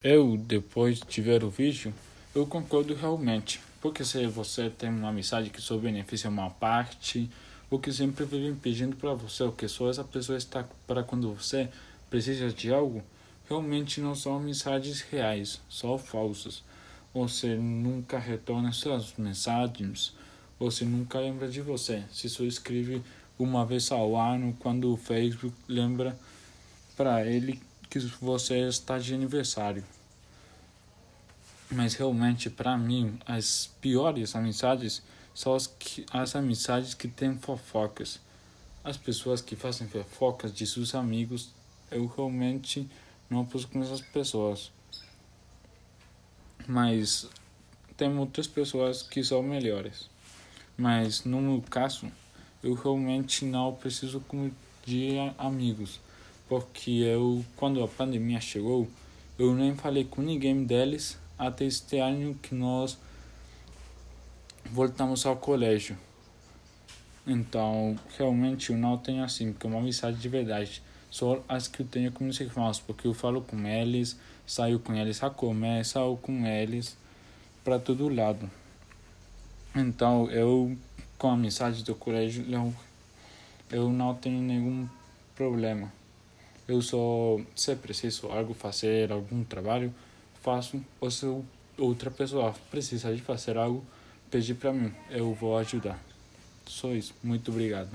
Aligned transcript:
Eu, 0.00 0.36
depois 0.36 1.00
de 1.00 1.20
ver 1.20 1.42
o 1.42 1.50
vídeo, 1.50 1.92
eu 2.32 2.46
concordo 2.46 2.94
realmente. 2.94 3.60
Porque 3.80 4.04
se 4.04 4.28
você 4.28 4.70
tem 4.70 4.90
uma 4.90 5.08
amizade 5.08 5.50
que 5.50 5.60
só 5.60 5.76
beneficia 5.76 6.30
uma 6.30 6.50
parte, 6.50 7.28
ou 7.68 7.80
que 7.80 7.92
sempre 7.92 8.24
vive 8.24 8.56
pedindo 8.62 8.94
para 8.94 9.12
você, 9.14 9.42
ou 9.42 9.50
que 9.50 9.66
só 9.66 9.90
essa 9.90 10.04
pessoa 10.04 10.38
está 10.38 10.64
para 10.86 11.02
quando 11.02 11.34
você 11.34 11.68
precisa 12.08 12.48
de 12.52 12.72
algo, 12.72 13.02
realmente 13.48 14.00
não 14.00 14.14
são 14.14 14.36
amizades 14.36 15.00
reais, 15.00 15.60
só 15.68 15.98
falsas. 15.98 16.62
Você 17.12 17.56
nunca 17.56 18.20
retorna 18.20 18.70
suas 18.70 19.14
mensagens, 19.18 20.14
você 20.60 20.84
nunca 20.84 21.18
lembra 21.18 21.48
de 21.48 21.60
você. 21.60 22.04
Se 22.12 22.28
só 22.28 22.44
escreve 22.44 23.02
uma 23.36 23.66
vez 23.66 23.90
ao 23.90 24.16
ano, 24.16 24.56
quando 24.60 24.92
o 24.92 24.96
Facebook 24.96 25.56
lembra 25.66 26.16
para 26.96 27.26
ele 27.26 27.60
que 27.88 27.98
você 28.20 28.58
está 28.68 28.98
de 28.98 29.14
aniversário. 29.14 29.84
Mas 31.70 31.94
realmente, 31.94 32.48
para 32.48 32.76
mim, 32.76 33.18
as 33.26 33.70
piores 33.80 34.34
amizades 34.34 35.02
são 35.34 35.54
as, 35.54 35.66
que, 35.66 36.04
as 36.10 36.34
amizades 36.34 36.94
que 36.94 37.08
têm 37.08 37.36
fofocas. 37.38 38.20
As 38.82 38.96
pessoas 38.96 39.40
que 39.40 39.54
fazem 39.54 39.86
fofocas 39.86 40.52
de 40.52 40.66
seus 40.66 40.94
amigos, 40.94 41.50
eu 41.90 42.06
realmente 42.06 42.88
não 43.28 43.44
posso 43.44 43.68
com 43.68 43.82
essas 43.82 44.00
pessoas. 44.00 44.70
Mas 46.66 47.28
tem 47.96 48.08
muitas 48.08 48.46
pessoas 48.46 49.02
que 49.02 49.22
são 49.22 49.42
melhores. 49.42 50.08
Mas 50.76 51.24
no 51.24 51.40
meu 51.40 51.62
caso, 51.62 52.10
eu 52.62 52.74
realmente 52.74 53.44
não 53.44 53.74
preciso 53.74 54.24
de 54.86 55.16
amigos 55.36 56.00
porque 56.48 56.90
eu, 56.90 57.44
quando 57.56 57.82
a 57.82 57.88
pandemia 57.88 58.40
chegou, 58.40 58.88
eu 59.38 59.54
nem 59.54 59.74
falei 59.74 60.04
com 60.04 60.22
ninguém 60.22 60.64
deles 60.64 61.18
até 61.38 61.64
este 61.64 61.98
ano 61.98 62.34
que 62.34 62.54
nós 62.54 62.98
voltamos 64.64 65.24
ao 65.26 65.36
colégio. 65.36 65.96
Então, 67.26 67.94
realmente 68.16 68.70
eu 68.70 68.78
não 68.78 68.96
tenho 68.96 69.22
assim, 69.22 69.52
porque 69.52 69.66
é 69.66 69.70
uma 69.70 69.78
amizade 69.78 70.16
de 70.16 70.28
verdade. 70.28 70.82
Só 71.10 71.42
as 71.48 71.68
que 71.68 71.82
eu 71.82 71.86
tenho 71.86 72.10
com 72.10 72.24
meus 72.24 72.40
irmãos, 72.40 72.80
porque 72.80 73.06
eu 73.06 73.14
falo 73.14 73.42
com 73.42 73.66
eles, 73.66 74.18
saio 74.46 74.78
com 74.78 74.94
eles 74.94 75.22
a 75.22 75.28
comer, 75.28 75.84
saio 75.84 76.16
com 76.16 76.46
eles 76.46 76.96
para 77.62 77.78
todo 77.78 78.08
lado. 78.08 78.50
Então, 79.76 80.30
eu, 80.30 80.76
com 81.18 81.30
a 81.30 81.34
amizade 81.34 81.84
do 81.84 81.94
colégio, 81.94 82.44
eu, 82.48 82.74
eu 83.70 83.92
não 83.92 84.14
tenho 84.14 84.40
nenhum 84.40 84.88
problema. 85.36 85.92
Eu 86.68 86.82
só, 86.82 87.40
se 87.56 87.74
preciso 87.76 88.28
algo 88.28 88.52
fazer, 88.52 89.10
algum 89.10 89.42
trabalho, 89.42 89.92
faço. 90.42 90.84
Ou 91.00 91.10
se 91.10 91.24
outra 91.78 92.10
pessoa 92.10 92.54
precisa 92.70 93.14
de 93.14 93.22
fazer 93.22 93.56
algo, 93.56 93.82
pedir 94.30 94.54
para 94.54 94.72
mim, 94.72 94.92
eu 95.10 95.32
vou 95.32 95.56
ajudar. 95.56 95.98
Só 96.66 96.92
isso. 96.92 97.14
Muito 97.22 97.50
obrigado. 97.50 97.88